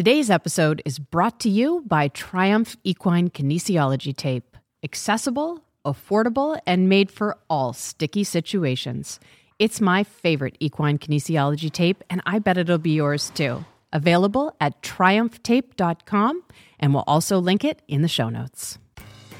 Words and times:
Today's 0.00 0.30
episode 0.30 0.80
is 0.86 0.98
brought 0.98 1.38
to 1.40 1.50
you 1.50 1.84
by 1.86 2.08
Triumph 2.08 2.74
Equine 2.84 3.28
Kinesiology 3.28 4.16
Tape. 4.16 4.56
Accessible, 4.82 5.62
affordable, 5.84 6.58
and 6.66 6.88
made 6.88 7.10
for 7.10 7.36
all 7.50 7.74
sticky 7.74 8.24
situations. 8.24 9.20
It's 9.58 9.78
my 9.78 10.02
favorite 10.02 10.56
equine 10.58 10.96
kinesiology 10.96 11.70
tape, 11.70 12.02
and 12.08 12.22
I 12.24 12.38
bet 12.38 12.56
it'll 12.56 12.78
be 12.78 12.92
yours 12.92 13.28
too. 13.34 13.62
Available 13.92 14.56
at 14.58 14.80
triumphtape.com, 14.80 16.44
and 16.78 16.94
we'll 16.94 17.04
also 17.06 17.38
link 17.38 17.62
it 17.62 17.82
in 17.86 18.00
the 18.00 18.08
show 18.08 18.30
notes. 18.30 18.78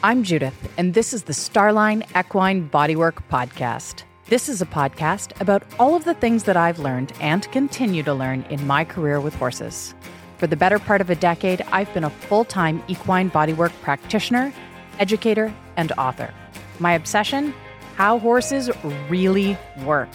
I'm 0.02 0.22
Judith, 0.22 0.74
and 0.77 0.92
this 0.92 1.14
is 1.14 1.22
the 1.22 1.32
Starline 1.32 2.02
Equine 2.14 2.68
Bodywork 2.68 3.22
Podcast. 3.30 4.02
This 4.27 4.46
is 4.50 4.61
a 4.61 4.66
podcast 4.66 5.40
about 5.40 5.62
all 5.79 5.96
of 5.96 6.04
the 6.04 6.12
things 6.12 6.45
that 6.45 6.58
I've 6.58 6.79
learned 6.79 7.14
and 7.18 7.50
continue 7.50 8.02
to 8.02 8.12
learn 8.12 8.42
in 8.50 8.66
my 8.66 8.84
career 8.84 9.22
with 9.22 9.34
horses. 9.36 9.95
For 10.41 10.46
the 10.46 10.57
better 10.57 10.79
part 10.79 11.02
of 11.02 11.11
a 11.11 11.14
decade, 11.14 11.61
I've 11.70 11.93
been 11.93 12.04
a 12.04 12.09
full 12.09 12.46
time 12.46 12.83
equine 12.88 13.30
bodywork 13.30 13.73
practitioner, 13.83 14.55
educator, 14.98 15.52
and 15.77 15.92
author. 15.98 16.32
My 16.78 16.95
obsession 16.95 17.52
how 17.96 18.19
horses 18.19 18.70
really 19.10 19.59
work, 19.84 20.09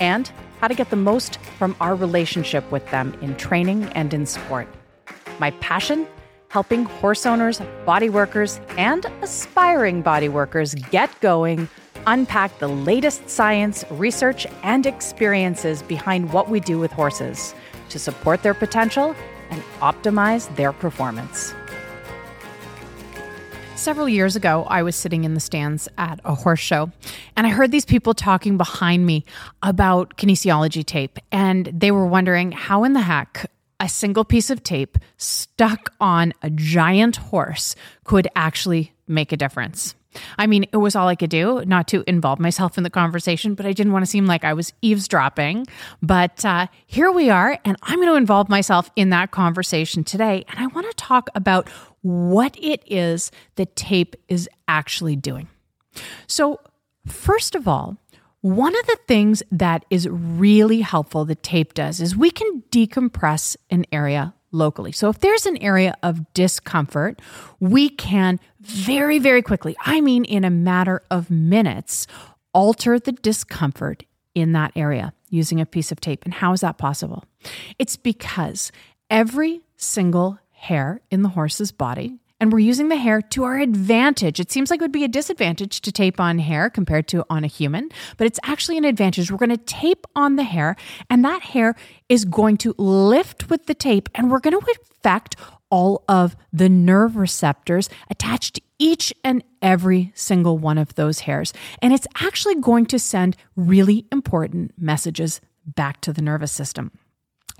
and 0.00 0.32
how 0.62 0.68
to 0.68 0.74
get 0.74 0.88
the 0.88 0.96
most 0.96 1.36
from 1.58 1.76
our 1.82 1.94
relationship 1.94 2.72
with 2.72 2.90
them 2.90 3.14
in 3.20 3.36
training 3.36 3.84
and 3.94 4.14
in 4.14 4.24
sport. 4.24 4.66
My 5.38 5.50
passion 5.60 6.06
helping 6.48 6.86
horse 6.86 7.26
owners, 7.26 7.60
body 7.84 8.08
workers, 8.08 8.58
and 8.78 9.04
aspiring 9.20 10.00
body 10.00 10.30
workers 10.30 10.74
get 10.90 11.10
going, 11.20 11.68
unpack 12.06 12.58
the 12.58 12.68
latest 12.68 13.28
science, 13.28 13.84
research, 13.90 14.46
and 14.62 14.86
experiences 14.86 15.82
behind 15.82 16.32
what 16.32 16.48
we 16.48 16.58
do 16.58 16.78
with 16.78 16.90
horses 16.90 17.54
to 17.90 17.98
support 17.98 18.42
their 18.42 18.54
potential 18.54 19.14
and 19.52 19.62
optimize 19.80 20.54
their 20.56 20.72
performance. 20.72 21.54
Several 23.76 24.08
years 24.08 24.36
ago, 24.36 24.64
I 24.68 24.82
was 24.82 24.94
sitting 24.96 25.24
in 25.24 25.34
the 25.34 25.40
stands 25.40 25.88
at 25.98 26.20
a 26.24 26.34
horse 26.34 26.60
show 26.60 26.92
and 27.36 27.46
I 27.46 27.50
heard 27.50 27.72
these 27.72 27.84
people 27.84 28.14
talking 28.14 28.56
behind 28.56 29.04
me 29.04 29.24
about 29.62 30.16
kinesiology 30.16 30.86
tape. 30.86 31.18
And 31.32 31.66
they 31.66 31.90
were 31.90 32.06
wondering 32.06 32.52
how 32.52 32.84
in 32.84 32.92
the 32.92 33.00
heck 33.00 33.50
a 33.80 33.88
single 33.88 34.24
piece 34.24 34.50
of 34.50 34.62
tape 34.62 34.98
stuck 35.16 35.92
on 36.00 36.32
a 36.42 36.50
giant 36.50 37.16
horse 37.16 37.74
could 38.04 38.28
actually 38.36 38.92
make 39.08 39.32
a 39.32 39.36
difference. 39.36 39.96
I 40.38 40.46
mean, 40.46 40.64
it 40.72 40.76
was 40.76 40.94
all 40.96 41.08
I 41.08 41.14
could 41.14 41.30
do 41.30 41.62
not 41.66 41.88
to 41.88 42.04
involve 42.06 42.38
myself 42.38 42.76
in 42.76 42.84
the 42.84 42.90
conversation, 42.90 43.54
but 43.54 43.66
I 43.66 43.72
didn't 43.72 43.92
want 43.92 44.04
to 44.04 44.10
seem 44.10 44.26
like 44.26 44.44
I 44.44 44.52
was 44.52 44.72
eavesdropping. 44.82 45.66
But 46.02 46.44
uh, 46.44 46.66
here 46.86 47.10
we 47.10 47.30
are, 47.30 47.58
and 47.64 47.76
I'm 47.82 47.98
going 47.98 48.08
to 48.08 48.16
involve 48.16 48.48
myself 48.48 48.90
in 48.96 49.10
that 49.10 49.30
conversation 49.30 50.04
today. 50.04 50.44
And 50.48 50.58
I 50.58 50.66
want 50.66 50.88
to 50.90 50.96
talk 50.96 51.28
about 51.34 51.68
what 52.02 52.56
it 52.58 52.82
is 52.86 53.30
that 53.56 53.76
tape 53.76 54.16
is 54.28 54.48
actually 54.68 55.16
doing. 55.16 55.48
So, 56.26 56.60
first 57.06 57.54
of 57.54 57.68
all, 57.68 57.96
one 58.40 58.76
of 58.76 58.86
the 58.86 58.98
things 59.06 59.42
that 59.52 59.84
is 59.88 60.08
really 60.08 60.80
helpful 60.80 61.24
that 61.26 61.42
tape 61.44 61.74
does 61.74 62.00
is 62.00 62.16
we 62.16 62.30
can 62.30 62.62
decompress 62.70 63.56
an 63.70 63.86
area 63.92 64.34
locally. 64.52 64.92
So 64.92 65.08
if 65.08 65.18
there's 65.18 65.46
an 65.46 65.56
area 65.58 65.96
of 66.02 66.32
discomfort, 66.34 67.20
we 67.58 67.88
can 67.88 68.38
very, 68.60 69.18
very 69.18 69.42
quickly, 69.42 69.76
I 69.80 70.00
mean, 70.00 70.24
in 70.24 70.44
a 70.44 70.50
matter 70.50 71.02
of 71.10 71.30
minutes, 71.30 72.06
alter 72.54 72.98
the 72.98 73.12
discomfort 73.12 74.04
in 74.34 74.52
that 74.52 74.72
area 74.76 75.12
using 75.30 75.60
a 75.60 75.66
piece 75.66 75.90
of 75.90 76.00
tape. 76.00 76.24
And 76.24 76.34
how 76.34 76.52
is 76.52 76.60
that 76.60 76.78
possible? 76.78 77.24
It's 77.78 77.96
because 77.96 78.70
every 79.10 79.62
single 79.76 80.38
hair 80.50 81.00
in 81.10 81.22
the 81.22 81.30
horse's 81.30 81.72
body 81.72 82.18
and 82.42 82.52
we're 82.52 82.58
using 82.58 82.88
the 82.88 82.96
hair 82.96 83.22
to 83.22 83.44
our 83.44 83.60
advantage. 83.60 84.40
It 84.40 84.50
seems 84.50 84.68
like 84.68 84.80
it 84.80 84.82
would 84.82 84.90
be 84.90 85.04
a 85.04 85.08
disadvantage 85.08 85.80
to 85.82 85.92
tape 85.92 86.18
on 86.18 86.40
hair 86.40 86.68
compared 86.68 87.06
to 87.08 87.24
on 87.30 87.44
a 87.44 87.46
human, 87.46 87.88
but 88.16 88.26
it's 88.26 88.40
actually 88.42 88.76
an 88.76 88.84
advantage. 88.84 89.30
We're 89.30 89.38
going 89.38 89.50
to 89.50 89.56
tape 89.56 90.08
on 90.16 90.34
the 90.34 90.42
hair, 90.42 90.74
and 91.08 91.24
that 91.24 91.42
hair 91.42 91.76
is 92.08 92.24
going 92.24 92.56
to 92.56 92.74
lift 92.78 93.48
with 93.48 93.66
the 93.66 93.74
tape, 93.74 94.08
and 94.12 94.28
we're 94.28 94.40
going 94.40 94.58
to 94.58 94.72
affect 94.72 95.36
all 95.70 96.02
of 96.08 96.34
the 96.52 96.68
nerve 96.68 97.14
receptors 97.14 97.88
attached 98.10 98.56
to 98.56 98.62
each 98.76 99.14
and 99.22 99.44
every 99.62 100.10
single 100.16 100.58
one 100.58 100.78
of 100.78 100.96
those 100.96 101.20
hairs. 101.20 101.52
And 101.80 101.92
it's 101.92 102.08
actually 102.20 102.56
going 102.56 102.86
to 102.86 102.98
send 102.98 103.36
really 103.54 104.04
important 104.10 104.72
messages 104.76 105.40
back 105.64 106.00
to 106.00 106.12
the 106.12 106.22
nervous 106.22 106.50
system. 106.50 106.90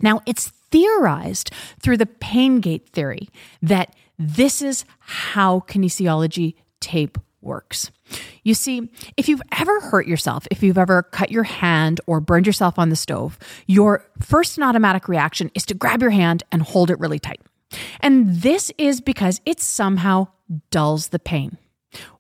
Now, 0.01 0.23
it's 0.27 0.49
theorized 0.73 1.53
through 1.81 1.99
the 1.99 2.07
pain 2.07 2.59
gate 2.59 2.89
theory 2.89 3.29
that 3.61 3.95
this 4.19 4.63
is 4.63 4.85
how 4.99 5.61
kinesiology 5.61 6.55
tape 6.81 7.19
works. 7.41 7.91
You 8.45 8.55
see, 8.55 8.91
if 9.17 9.29
you've 9.29 9.43
ever 9.59 9.81
hurt 9.81 10.07
yourself, 10.07 10.47
if 10.51 10.63
you've 10.63 10.79
ever 10.79 11.03
cut 11.03 11.31
your 11.31 11.43
hand 11.43 12.01
or 12.07 12.21
burned 12.21 12.47
yourself 12.47 12.79
on 12.79 12.89
the 12.89 12.97
stove, 12.97 13.39
your 13.67 14.05
first 14.21 14.57
and 14.57 14.65
automatic 14.65 15.09
reaction 15.09 15.51
is 15.55 15.67
to 15.67 15.75
grab 15.75 16.01
your 16.01 16.11
hand 16.11 16.43
and 16.53 16.63
hold 16.63 16.91
it 16.91 17.01
really 17.01 17.19
tight. 17.19 17.41
And 18.01 18.43
this 18.43 18.71
is 18.79 19.01
because 19.01 19.41
it 19.47 19.61
somehow 19.61 20.29
dulls 20.71 21.09
the 21.09 21.19
pain. 21.19 21.57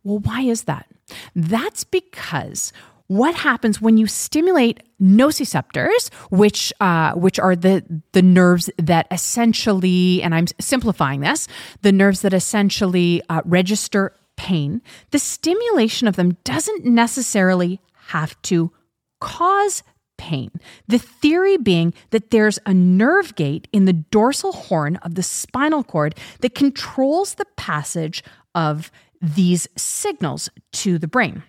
Well, 0.02 0.18
why 0.18 0.42
is 0.42 0.64
that? 0.64 0.86
That's 1.34 1.84
because 1.84 2.72
what 3.12 3.34
happens 3.34 3.78
when 3.78 3.98
you 3.98 4.06
stimulate 4.06 4.82
nociceptors, 4.98 6.10
which 6.30 6.72
uh, 6.80 7.12
which 7.12 7.38
are 7.38 7.54
the 7.54 7.84
the 8.12 8.22
nerves 8.22 8.70
that 8.78 9.06
essentially, 9.10 10.22
and 10.22 10.34
I'm 10.34 10.46
simplifying 10.58 11.20
this, 11.20 11.46
the 11.82 11.92
nerves 11.92 12.22
that 12.22 12.32
essentially 12.32 13.20
uh, 13.28 13.42
register 13.44 14.16
pain. 14.36 14.80
The 15.10 15.18
stimulation 15.18 16.08
of 16.08 16.16
them 16.16 16.38
doesn't 16.44 16.86
necessarily 16.86 17.80
have 18.08 18.40
to 18.42 18.72
cause 19.20 19.82
pain. 20.16 20.50
The 20.88 20.98
theory 20.98 21.58
being 21.58 21.92
that 22.10 22.30
there's 22.30 22.58
a 22.64 22.72
nerve 22.72 23.34
gate 23.34 23.68
in 23.72 23.84
the 23.84 23.92
dorsal 23.92 24.52
horn 24.52 24.96
of 24.96 25.16
the 25.16 25.22
spinal 25.22 25.84
cord 25.84 26.14
that 26.40 26.54
controls 26.54 27.34
the 27.34 27.46
passage 27.56 28.24
of 28.54 28.90
these 29.20 29.68
signals 29.76 30.48
to 30.72 30.98
the 30.98 31.08
brain. 31.08 31.42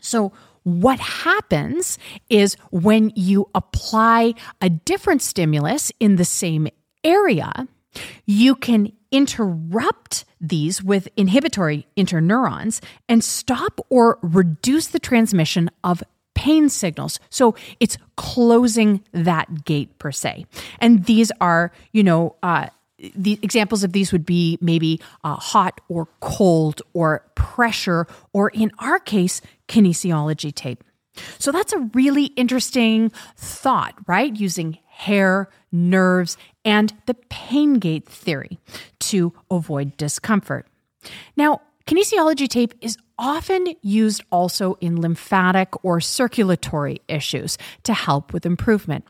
So 0.00 0.32
what 0.64 0.98
happens 0.98 1.98
is 2.28 2.56
when 2.70 3.12
you 3.14 3.48
apply 3.54 4.34
a 4.60 4.68
different 4.68 5.22
stimulus 5.22 5.92
in 6.00 6.16
the 6.16 6.24
same 6.24 6.68
area, 7.04 7.68
you 8.26 8.56
can 8.56 8.92
interrupt 9.12 10.24
these 10.40 10.82
with 10.82 11.08
inhibitory 11.16 11.86
interneurons 11.96 12.82
and 13.08 13.22
stop 13.22 13.78
or 13.88 14.18
reduce 14.22 14.88
the 14.88 14.98
transmission 14.98 15.70
of 15.84 16.02
pain 16.34 16.68
signals. 16.68 17.20
So 17.30 17.54
it's 17.78 17.96
closing 18.16 19.04
that 19.12 19.64
gate 19.64 19.98
per 19.98 20.10
se. 20.10 20.46
And 20.80 21.04
these 21.04 21.30
are, 21.40 21.70
you 21.92 22.02
know, 22.02 22.34
uh, 22.42 22.66
the 23.14 23.38
examples 23.42 23.84
of 23.84 23.92
these 23.92 24.12
would 24.12 24.26
be 24.26 24.58
maybe 24.60 25.00
uh, 25.22 25.36
hot 25.36 25.80
or 25.88 26.08
cold 26.20 26.82
or 26.92 27.24
pressure, 27.34 28.06
or 28.32 28.50
in 28.50 28.70
our 28.78 28.98
case, 28.98 29.40
kinesiology 29.68 30.54
tape. 30.54 30.84
So 31.38 31.52
that's 31.52 31.72
a 31.72 31.78
really 31.94 32.26
interesting 32.26 33.10
thought, 33.36 33.94
right? 34.06 34.34
Using 34.34 34.78
hair, 34.86 35.48
nerves, 35.70 36.36
and 36.64 36.92
the 37.06 37.14
pain 37.28 37.74
gate 37.74 38.08
theory 38.08 38.58
to 39.00 39.32
avoid 39.50 39.96
discomfort. 39.96 40.66
Now, 41.36 41.60
kinesiology 41.86 42.48
tape 42.48 42.74
is 42.80 42.96
often 43.18 43.74
used 43.82 44.22
also 44.32 44.74
in 44.80 45.00
lymphatic 45.00 45.84
or 45.84 46.00
circulatory 46.00 47.00
issues 47.06 47.58
to 47.84 47.94
help 47.94 48.32
with 48.32 48.44
improvement. 48.44 49.04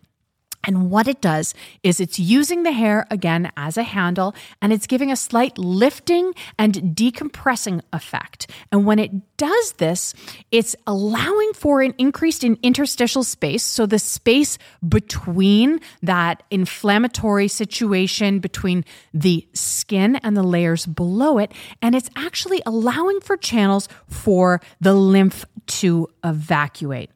And 0.67 0.91
what 0.91 1.09
it 1.09 1.21
does 1.21 1.55
is 1.83 2.01
it's 2.01 2.19
using 2.19 2.63
the 2.63 2.73
hair 2.73 3.07
again 3.11 3.51
as 3.57 3.77
a 3.77 3.83
handle 3.83 4.35
and 4.61 4.73
it's 4.73 4.87
giving 4.87 5.11
a 5.11 5.17
slight 5.17 5.59
lifting 5.59 6.35
and 6.59 6.75
decompressing 6.97 7.83
effect. 7.93 8.51
And 8.73 8.87
when 8.87 8.99
it 8.99 9.37
does 9.37 9.73
this, 9.73 10.15
it's 10.51 10.75
allowing 10.87 11.53
for 11.55 11.83
an 11.83 11.95
increase 11.99 12.43
in 12.43 12.59
interstitial 12.63 13.25
space. 13.25 13.63
So 13.63 13.87
the 13.87 13.99
space 13.99 14.59
between 14.87 15.81
that 16.03 16.43
inflammatory 16.51 17.49
situation 17.49 18.39
between 18.39 18.85
the 19.13 19.47
skin 19.53 20.17
and 20.17 20.37
the 20.37 20.43
layers 20.43 20.87
below 20.87 21.39
it. 21.39 21.53
And 21.83 21.95
it's 21.95 22.11
actually 22.17 22.63
allowing 22.67 23.21
for 23.21 23.37
channels 23.37 23.89
for 24.09 24.61
the 24.81 24.95
lymph 24.95 25.45
to 25.67 26.09
evacuate. 26.23 27.11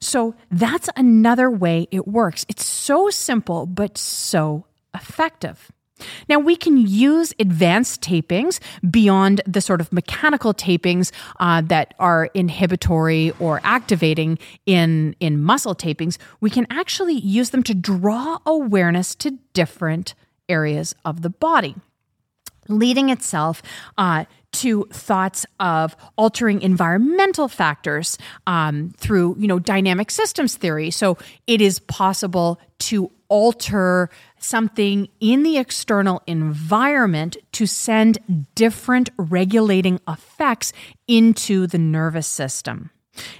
So 0.00 0.34
that's 0.50 0.88
another 0.96 1.50
way 1.50 1.88
it 1.90 2.06
works. 2.06 2.46
It's 2.48 2.64
so 2.64 3.10
simple, 3.10 3.66
but 3.66 3.96
so 3.98 4.66
effective. 4.94 5.70
Now, 6.28 6.38
we 6.38 6.56
can 6.56 6.78
use 6.78 7.34
advanced 7.38 8.00
tapings 8.00 8.58
beyond 8.90 9.42
the 9.46 9.60
sort 9.60 9.80
of 9.80 9.92
mechanical 9.92 10.54
tapings 10.54 11.12
uh, 11.38 11.60
that 11.62 11.94
are 11.98 12.30
inhibitory 12.34 13.32
or 13.38 13.60
activating 13.64 14.38
in, 14.66 15.14
in 15.20 15.42
muscle 15.42 15.74
tapings. 15.74 16.16
We 16.40 16.50
can 16.50 16.66
actually 16.70 17.14
use 17.14 17.50
them 17.50 17.62
to 17.64 17.74
draw 17.74 18.38
awareness 18.46 19.14
to 19.16 19.38
different 19.52 20.14
areas 20.48 20.94
of 21.04 21.22
the 21.22 21.30
body 21.30 21.76
leading 22.68 23.10
itself 23.10 23.62
uh, 23.98 24.24
to 24.52 24.84
thoughts 24.92 25.46
of 25.58 25.96
altering 26.16 26.62
environmental 26.62 27.48
factors 27.48 28.18
um, 28.46 28.92
through 28.96 29.36
you 29.38 29.46
know 29.46 29.58
dynamic 29.58 30.10
systems 30.10 30.56
theory. 30.56 30.90
So 30.90 31.18
it 31.46 31.60
is 31.60 31.78
possible 31.78 32.60
to 32.80 33.10
alter 33.28 34.10
something 34.38 35.08
in 35.20 35.44
the 35.44 35.56
external 35.56 36.22
environment 36.26 37.36
to 37.52 37.66
send 37.66 38.18
different 38.54 39.10
regulating 39.16 40.00
effects 40.08 40.72
into 41.06 41.66
the 41.66 41.78
nervous 41.78 42.26
system. 42.26 42.90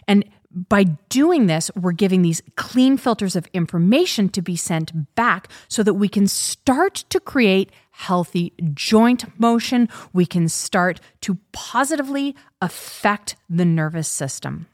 And 0.07 0.25
by 0.53 0.85
doing 1.09 1.47
this, 1.47 1.71
we're 1.77 1.93
giving 1.93 2.23
these 2.23 2.43
clean 2.57 2.97
filters 2.97 3.37
of 3.37 3.47
information 3.53 4.29
to 4.31 4.43
be 4.43 4.57
sent 4.57 5.15
back 5.15 5.49
so 5.69 5.83
that 5.83 5.95
we 5.95 6.09
can 6.09 6.27
start 6.27 7.05
to 7.11 7.21
create 7.21 7.71
healthy 7.93 8.53
joint 8.75 9.39
motion. 9.39 9.89
We 10.13 10.27
can 10.27 10.49
start 10.49 11.01
to 11.23 11.39
positively 11.53 12.35
affect 12.61 13.37
the 13.49 13.65
nervous 13.65 14.09
system. 14.09 14.67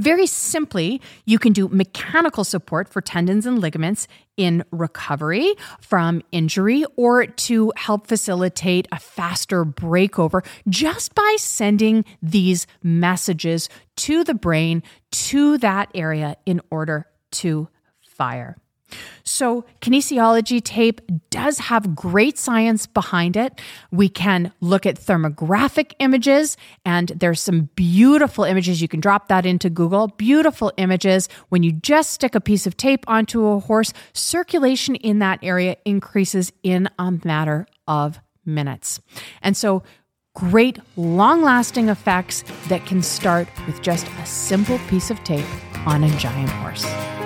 Very 0.00 0.26
simply, 0.26 1.02
you 1.26 1.38
can 1.38 1.52
do 1.52 1.68
mechanical 1.68 2.42
support 2.42 2.88
for 2.88 3.02
tendons 3.02 3.44
and 3.44 3.58
ligaments 3.58 4.08
in 4.38 4.64
recovery 4.70 5.52
from 5.78 6.22
injury 6.32 6.86
or 6.96 7.26
to 7.26 7.70
help 7.76 8.06
facilitate 8.06 8.88
a 8.90 8.98
faster 8.98 9.62
breakover 9.66 10.42
just 10.70 11.14
by 11.14 11.36
sending 11.38 12.06
these 12.22 12.66
messages 12.82 13.68
to 13.96 14.24
the 14.24 14.32
brain, 14.32 14.82
to 15.10 15.58
that 15.58 15.90
area 15.94 16.38
in 16.46 16.62
order 16.70 17.06
to 17.32 17.68
fire. 18.00 18.56
So, 19.24 19.64
kinesiology 19.80 20.62
tape 20.62 21.00
does 21.30 21.58
have 21.58 21.94
great 21.94 22.38
science 22.38 22.86
behind 22.86 23.36
it. 23.36 23.60
We 23.90 24.08
can 24.08 24.52
look 24.60 24.86
at 24.86 24.96
thermographic 24.96 25.92
images, 25.98 26.56
and 26.84 27.08
there's 27.08 27.40
some 27.40 27.70
beautiful 27.76 28.44
images. 28.44 28.82
You 28.82 28.88
can 28.88 29.00
drop 29.00 29.28
that 29.28 29.46
into 29.46 29.70
Google. 29.70 30.08
Beautiful 30.08 30.72
images. 30.76 31.28
When 31.48 31.62
you 31.62 31.72
just 31.72 32.12
stick 32.12 32.34
a 32.34 32.40
piece 32.40 32.66
of 32.66 32.76
tape 32.76 33.04
onto 33.06 33.46
a 33.46 33.60
horse, 33.60 33.92
circulation 34.12 34.94
in 34.96 35.18
that 35.20 35.38
area 35.42 35.76
increases 35.84 36.52
in 36.62 36.88
a 36.98 37.12
matter 37.24 37.66
of 37.86 38.20
minutes. 38.44 39.00
And 39.42 39.56
so, 39.56 39.82
great 40.34 40.78
long 40.96 41.42
lasting 41.42 41.88
effects 41.88 42.44
that 42.68 42.86
can 42.86 43.02
start 43.02 43.48
with 43.66 43.82
just 43.82 44.06
a 44.18 44.26
simple 44.26 44.78
piece 44.88 45.10
of 45.10 45.22
tape 45.24 45.46
on 45.86 46.04
a 46.04 46.18
giant 46.18 46.50
horse. 46.50 47.19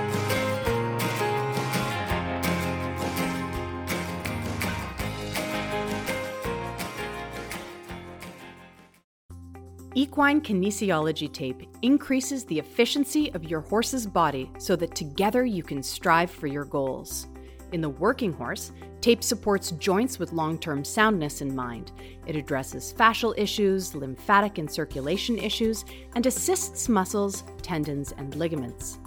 Equine 9.97 10.41
kinesiology 10.41 11.33
tape 11.33 11.69
increases 11.83 12.45
the 12.45 12.59
efficiency 12.59 13.33
of 13.33 13.45
your 13.45 13.61
horse's 13.61 14.09
body 14.09 14.51
so 14.59 14.75
that 14.75 14.97
together 14.97 15.45
you 15.45 15.63
can 15.63 15.85
strive 15.85 16.33
for 16.33 16.49
your 16.49 16.65
goals. 16.65 17.29
In 17.71 17.81
the 17.81 17.91
working 17.91 18.33
horse, 18.33 18.73
tape 19.01 19.23
supports 19.23 19.71
joints 19.71 20.19
with 20.19 20.33
long 20.33 20.59
term 20.59 20.85
soundness 20.85 21.43
in 21.43 21.55
mind. 21.55 21.93
It 22.27 22.35
addresses 22.35 22.93
fascial 22.93 23.39
issues, 23.39 23.95
lymphatic 23.95 24.59
and 24.59 24.69
circulation 24.69 25.39
issues, 25.39 25.85
and 26.17 26.27
assists 26.27 26.89
muscles, 26.89 27.45
tendons, 27.63 28.11
and 28.19 28.35
ligaments. 28.35 28.99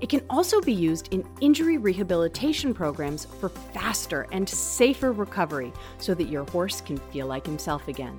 It 0.00 0.10
can 0.10 0.22
also 0.30 0.60
be 0.60 0.72
used 0.72 1.12
in 1.12 1.28
injury 1.40 1.76
rehabilitation 1.76 2.72
programs 2.72 3.24
for 3.24 3.48
faster 3.48 4.28
and 4.30 4.48
safer 4.48 5.10
recovery 5.10 5.72
so 5.98 6.14
that 6.14 6.28
your 6.28 6.44
horse 6.50 6.80
can 6.80 6.98
feel 6.98 7.26
like 7.26 7.44
himself 7.44 7.88
again. 7.88 8.16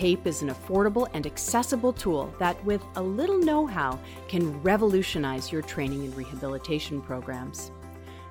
Tape 0.00 0.26
is 0.26 0.40
an 0.40 0.48
affordable 0.48 1.06
and 1.12 1.26
accessible 1.26 1.92
tool 1.92 2.34
that, 2.38 2.64
with 2.64 2.82
a 2.96 3.02
little 3.02 3.38
know 3.38 3.66
how, 3.66 4.00
can 4.28 4.62
revolutionize 4.62 5.52
your 5.52 5.60
training 5.60 6.06
and 6.06 6.16
rehabilitation 6.16 7.02
programs. 7.02 7.70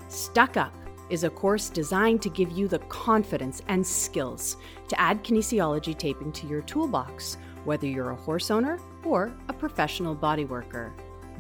Stuck 0.07 0.57
Up 0.57 0.73
is 1.11 1.23
a 1.23 1.29
course 1.29 1.69
designed 1.69 2.23
to 2.23 2.29
give 2.29 2.49
you 2.49 2.67
the 2.67 2.79
confidence 2.79 3.61
and 3.67 3.85
skills 3.85 4.57
to 4.87 4.99
add 4.99 5.23
kinesiology 5.23 5.95
taping 5.95 6.31
to 6.31 6.47
your 6.47 6.63
toolbox, 6.63 7.37
whether 7.65 7.85
you're 7.85 8.09
a 8.09 8.15
horse 8.15 8.49
owner 8.49 8.79
or 9.03 9.31
a 9.47 9.53
professional 9.53 10.15
body 10.15 10.45
worker. 10.45 10.91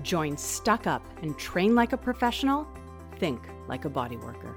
Join 0.03 0.37
Stuck 0.37 0.85
Up 0.85 1.03
and 1.23 1.35
train 1.39 1.73
like 1.73 1.93
a 1.93 1.97
professional, 1.97 2.67
think 3.17 3.41
like 3.67 3.85
a 3.85 3.89
body 3.89 4.17
worker. 4.17 4.55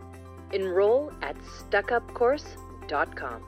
Enroll 0.52 1.10
at 1.22 1.38
stuckupcourse.com. 1.40 3.42